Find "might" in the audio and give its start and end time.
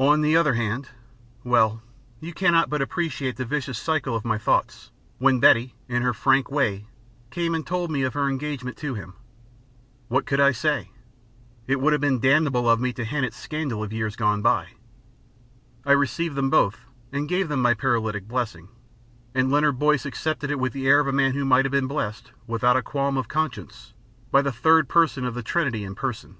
21.44-21.64